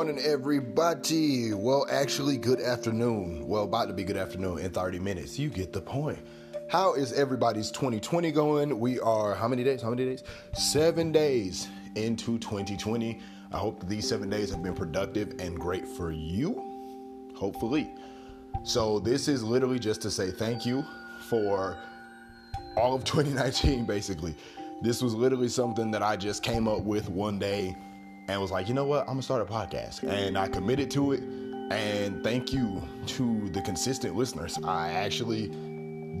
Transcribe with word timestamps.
morning, 0.00 0.24
everybody. 0.24 1.52
Well, 1.52 1.84
actually, 1.90 2.38
good 2.38 2.58
afternoon. 2.58 3.46
Well, 3.46 3.64
about 3.64 3.88
to 3.88 3.92
be 3.92 4.02
good 4.02 4.16
afternoon 4.16 4.60
in 4.60 4.70
30 4.70 4.98
minutes. 4.98 5.38
You 5.38 5.50
get 5.50 5.74
the 5.74 5.80
point. 5.82 6.18
How 6.70 6.94
is 6.94 7.12
everybody's 7.12 7.70
2020 7.70 8.32
going? 8.32 8.80
We 8.80 8.98
are 9.00 9.34
how 9.34 9.46
many 9.46 9.62
days? 9.62 9.82
How 9.82 9.90
many 9.90 10.06
days? 10.06 10.24
Seven 10.54 11.12
days 11.12 11.68
into 11.96 12.38
2020. 12.38 13.20
I 13.52 13.58
hope 13.58 13.86
these 13.88 14.08
seven 14.08 14.30
days 14.30 14.50
have 14.50 14.62
been 14.62 14.72
productive 14.74 15.34
and 15.38 15.60
great 15.60 15.86
for 15.86 16.10
you. 16.10 16.54
Hopefully. 17.36 17.92
So, 18.64 19.00
this 19.00 19.28
is 19.28 19.42
literally 19.42 19.78
just 19.78 20.00
to 20.00 20.10
say 20.10 20.30
thank 20.30 20.64
you 20.64 20.82
for 21.28 21.76
all 22.74 22.94
of 22.94 23.04
2019, 23.04 23.84
basically. 23.84 24.34
This 24.80 25.02
was 25.02 25.12
literally 25.12 25.48
something 25.48 25.90
that 25.90 26.02
I 26.02 26.16
just 26.16 26.42
came 26.42 26.68
up 26.68 26.84
with 26.84 27.10
one 27.10 27.38
day 27.38 27.76
and 28.30 28.40
was 28.40 28.50
like, 28.50 28.68
you 28.68 28.74
know 28.74 28.84
what, 28.84 29.02
I'm 29.02 29.14
gonna 29.14 29.22
start 29.22 29.42
a 29.42 29.44
podcast. 29.44 30.02
And 30.02 30.38
I 30.38 30.48
committed 30.48 30.90
to 30.92 31.12
it. 31.12 31.20
And 31.70 32.22
thank 32.24 32.52
you 32.52 32.82
to 33.06 33.48
the 33.50 33.62
consistent 33.62 34.16
listeners. 34.16 34.58
I 34.64 34.90
actually 34.92 35.48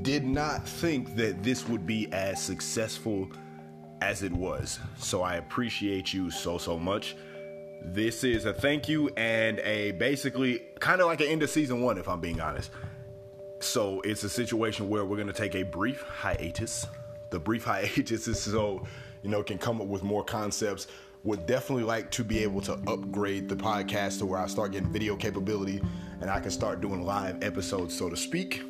did 0.02 0.24
not 0.24 0.66
think 0.66 1.16
that 1.16 1.42
this 1.42 1.68
would 1.68 1.86
be 1.86 2.10
as 2.12 2.40
successful 2.40 3.28
as 4.00 4.22
it 4.22 4.32
was. 4.32 4.78
So 4.98 5.22
I 5.22 5.36
appreciate 5.36 6.12
you 6.12 6.30
so, 6.30 6.56
so 6.56 6.78
much. 6.78 7.16
This 7.82 8.24
is 8.24 8.44
a 8.44 8.52
thank 8.52 8.88
you 8.88 9.08
and 9.16 9.58
a 9.60 9.92
basically 9.92 10.62
kind 10.78 11.00
of 11.00 11.06
like 11.06 11.20
an 11.20 11.26
end 11.26 11.42
of 11.42 11.50
season 11.50 11.80
one, 11.80 11.98
if 11.98 12.08
I'm 12.08 12.20
being 12.20 12.40
honest. 12.40 12.70
So 13.60 14.00
it's 14.02 14.22
a 14.22 14.30
situation 14.30 14.88
where 14.88 15.04
we're 15.04 15.16
gonna 15.16 15.32
take 15.32 15.54
a 15.54 15.64
brief 15.64 16.02
hiatus. 16.02 16.86
The 17.30 17.40
brief 17.40 17.64
hiatus 17.70 18.28
is 18.28 18.40
so, 18.40 18.86
you 19.22 19.30
know, 19.30 19.42
can 19.42 19.58
come 19.58 19.80
up 19.80 19.88
with 19.88 20.02
more 20.02 20.24
concepts 20.24 20.86
would 21.22 21.46
definitely 21.46 21.84
like 21.84 22.10
to 22.12 22.24
be 22.24 22.38
able 22.42 22.60
to 22.62 22.74
upgrade 22.86 23.48
the 23.48 23.56
podcast 23.56 24.18
to 24.18 24.26
where 24.26 24.40
I 24.40 24.46
start 24.46 24.72
getting 24.72 24.90
video 24.90 25.16
capability 25.16 25.80
and 26.20 26.30
I 26.30 26.40
can 26.40 26.50
start 26.50 26.80
doing 26.80 27.02
live 27.02 27.42
episodes, 27.42 27.96
so 27.96 28.08
to 28.08 28.16
speak. 28.16 28.62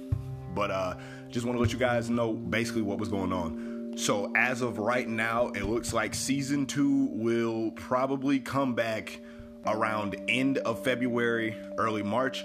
But 0.54 0.70
uh, 0.70 0.94
just 1.28 1.46
want 1.46 1.56
to 1.56 1.62
let 1.62 1.72
you 1.72 1.78
guys 1.78 2.10
know 2.10 2.32
basically 2.32 2.82
what 2.82 2.98
was 2.98 3.08
going 3.08 3.32
on. 3.32 3.94
So 3.96 4.32
as 4.36 4.62
of 4.62 4.78
right 4.78 5.08
now, 5.08 5.48
it 5.48 5.64
looks 5.64 5.92
like 5.92 6.14
season 6.14 6.66
two 6.66 7.08
will 7.12 7.70
probably 7.72 8.40
come 8.40 8.74
back 8.74 9.20
around 9.66 10.16
end 10.28 10.58
of 10.58 10.82
February, 10.82 11.56
early 11.78 12.02
March. 12.02 12.44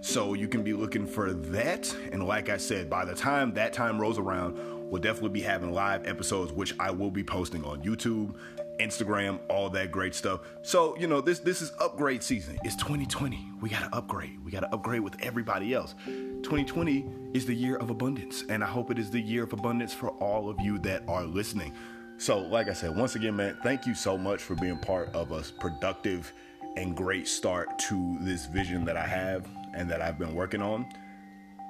So 0.00 0.34
you 0.34 0.48
can 0.48 0.62
be 0.62 0.72
looking 0.72 1.06
for 1.06 1.32
that. 1.32 1.94
And 2.12 2.26
like 2.26 2.48
I 2.48 2.58
said, 2.58 2.88
by 2.88 3.04
the 3.04 3.14
time 3.14 3.52
that 3.54 3.72
time 3.72 4.00
rolls 4.00 4.18
around, 4.18 4.58
we'll 4.90 5.00
definitely 5.00 5.30
be 5.30 5.40
having 5.40 5.72
live 5.72 6.06
episodes, 6.06 6.52
which 6.52 6.74
I 6.78 6.90
will 6.90 7.10
be 7.10 7.24
posting 7.24 7.64
on 7.64 7.82
YouTube 7.82 8.34
Instagram, 8.78 9.38
all 9.48 9.70
that 9.70 9.92
great 9.92 10.14
stuff. 10.14 10.40
So, 10.62 10.96
you 10.96 11.06
know, 11.06 11.20
this 11.20 11.38
this 11.38 11.62
is 11.62 11.72
upgrade 11.80 12.22
season. 12.22 12.58
It's 12.64 12.76
2020. 12.76 13.52
We 13.60 13.68
got 13.68 13.90
to 13.90 13.96
upgrade. 13.96 14.44
We 14.44 14.50
got 14.50 14.60
to 14.60 14.72
upgrade 14.72 15.00
with 15.00 15.16
everybody 15.20 15.74
else. 15.74 15.94
2020 16.06 17.06
is 17.32 17.46
the 17.46 17.54
year 17.54 17.76
of 17.76 17.90
abundance, 17.90 18.44
and 18.48 18.62
I 18.62 18.66
hope 18.66 18.90
it 18.90 18.98
is 18.98 19.10
the 19.10 19.20
year 19.20 19.44
of 19.44 19.52
abundance 19.52 19.92
for 19.92 20.10
all 20.10 20.48
of 20.50 20.60
you 20.60 20.78
that 20.80 21.02
are 21.08 21.24
listening. 21.24 21.72
So, 22.16 22.38
like 22.38 22.68
I 22.68 22.72
said, 22.72 22.96
once 22.96 23.14
again, 23.16 23.36
man, 23.36 23.56
thank 23.62 23.86
you 23.86 23.94
so 23.94 24.16
much 24.16 24.40
for 24.40 24.54
being 24.54 24.78
part 24.78 25.14
of 25.14 25.32
a 25.32 25.42
productive 25.60 26.32
and 26.76 26.96
great 26.96 27.28
start 27.28 27.78
to 27.78 28.16
this 28.20 28.46
vision 28.46 28.84
that 28.84 28.96
I 28.96 29.06
have 29.06 29.48
and 29.74 29.88
that 29.90 30.00
I've 30.00 30.18
been 30.18 30.34
working 30.34 30.62
on. 30.62 30.86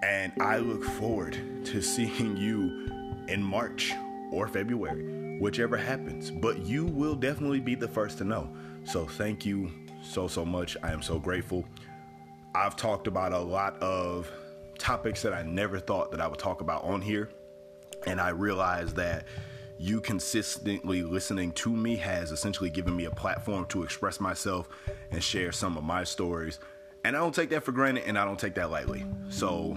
And 0.03 0.33
I 0.41 0.59
look 0.59 0.85
forward 0.85 1.35
to 1.67 1.83
seeing 1.83 2.37
you 2.37 3.25
in 3.29 3.43
March 3.43 3.93
or 4.31 4.49
February 4.49 5.24
whichever 5.39 5.77
happens. 5.77 6.31
But 6.31 6.67
you 6.67 6.87
will 6.87 7.15
definitely 7.15 7.61
be 7.61 7.75
the 7.75 7.89
first 7.89 8.19
to 8.19 8.25
know. 8.25 8.49
So 8.85 9.07
thank 9.07 9.45
you 9.47 9.71
so, 10.03 10.29
so 10.29 10.45
much. 10.45 10.77
I 10.83 10.93
am 10.93 11.03
so 11.03 11.19
grateful. 11.19 11.65
I've 12.55 12.77
talked 12.77 13.07
about 13.07 13.33
a 13.33 13.39
lot 13.39 13.77
of 13.83 14.31
topics 14.79 15.23
that 15.23 15.33
I 15.33 15.43
never 15.43 15.79
thought 15.79 16.11
that 16.13 16.21
I 16.21 16.29
would 16.29 16.39
talk 16.39 16.61
about 16.61 16.85
on 16.85 17.01
here. 17.01 17.31
And 18.07 18.21
I 18.21 18.31
realized 18.31 18.97
that 18.97 19.27
you 19.79 20.01
consistently 20.01 21.03
listening 21.03 21.53
to 21.53 21.71
me 21.71 21.97
has 21.97 22.31
essentially 22.31 22.71
given 22.71 22.95
me 22.95 23.07
a 23.07 23.11
platform 23.11 23.67
to 23.67 23.83
express 23.83 24.21
myself 24.21 24.69
and 25.11 25.23
share 25.23 25.53
some 25.53 25.77
of 25.77 25.85
my 25.85 26.05
stories. 26.05 26.59
And 27.05 27.17
I 27.17 27.21
don't 27.21 27.35
take 27.35 27.51
that 27.51 27.65
for 27.65 27.73
granted 27.73 28.05
and 28.07 28.19
I 28.19 28.25
don't 28.25 28.39
take 28.39 28.55
that 28.55 28.71
lightly. 28.71 29.05
So, 29.31 29.77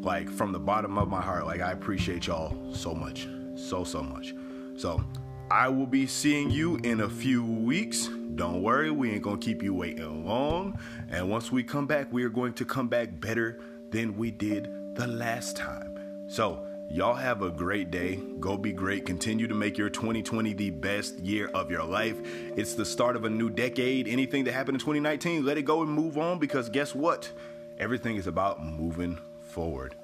like, 0.00 0.30
from 0.30 0.52
the 0.52 0.58
bottom 0.58 0.96
of 0.96 1.08
my 1.08 1.20
heart, 1.20 1.46
like, 1.46 1.60
I 1.60 1.72
appreciate 1.72 2.26
y'all 2.26 2.56
so 2.72 2.94
much. 2.94 3.28
So, 3.56 3.84
so 3.84 4.02
much. 4.02 4.34
So 4.76 5.02
I 5.50 5.68
will 5.68 5.86
be 5.86 6.06
seeing 6.06 6.50
you 6.50 6.76
in 6.76 7.00
a 7.00 7.08
few 7.08 7.44
weeks. 7.44 8.08
Don't 8.34 8.62
worry, 8.62 8.90
we 8.90 9.12
ain't 9.12 9.22
gonna 9.22 9.38
keep 9.38 9.62
you 9.62 9.74
waiting 9.74 10.26
long. 10.26 10.78
And 11.10 11.30
once 11.30 11.50
we 11.50 11.62
come 11.62 11.86
back, 11.86 12.12
we 12.12 12.24
are 12.24 12.28
going 12.28 12.52
to 12.54 12.64
come 12.64 12.88
back 12.88 13.20
better 13.20 13.60
than 13.90 14.16
we 14.16 14.30
did 14.30 14.96
the 14.96 15.06
last 15.06 15.56
time. 15.56 16.28
So, 16.28 16.66
y'all 16.90 17.14
have 17.14 17.42
a 17.42 17.50
great 17.50 17.90
day. 17.90 18.20
Go 18.40 18.56
be 18.56 18.72
great. 18.72 19.06
Continue 19.06 19.46
to 19.46 19.54
make 19.54 19.78
your 19.78 19.88
2020 19.88 20.52
the 20.52 20.70
best 20.70 21.18
year 21.20 21.48
of 21.48 21.70
your 21.70 21.84
life. 21.84 22.16
It's 22.56 22.74
the 22.74 22.84
start 22.84 23.16
of 23.16 23.24
a 23.24 23.30
new 23.30 23.48
decade. 23.48 24.08
Anything 24.08 24.44
that 24.44 24.52
happened 24.52 24.76
in 24.76 24.80
2019, 24.80 25.44
let 25.44 25.56
it 25.56 25.62
go 25.62 25.82
and 25.82 25.90
move 25.90 26.18
on 26.18 26.38
because 26.38 26.68
guess 26.68 26.94
what? 26.94 27.30
Everything 27.78 28.16
is 28.16 28.26
about 28.26 28.64
moving 28.64 29.18
forward. 29.40 29.94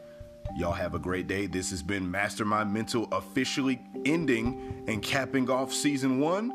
Y'all 0.54 0.72
have 0.72 0.94
a 0.94 0.98
great 0.98 1.26
day. 1.26 1.46
This 1.46 1.70
has 1.70 1.82
been 1.82 2.10
Master 2.10 2.44
My 2.44 2.62
Mental 2.62 3.08
officially 3.10 3.80
ending 4.04 4.84
and 4.86 5.02
capping 5.02 5.48
off 5.48 5.72
season 5.72 6.20
one. 6.20 6.52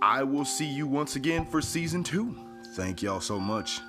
I 0.00 0.22
will 0.22 0.44
see 0.44 0.66
you 0.66 0.86
once 0.86 1.16
again 1.16 1.44
for 1.44 1.60
season 1.60 2.02
two. 2.02 2.36
Thank 2.74 3.02
y'all 3.02 3.20
so 3.20 3.38
much. 3.38 3.80